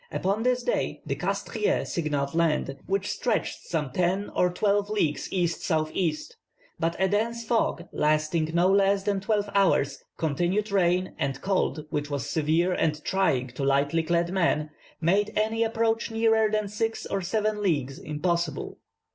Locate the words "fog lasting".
7.45-8.49